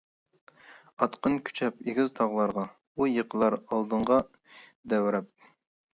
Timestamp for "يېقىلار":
3.11-3.59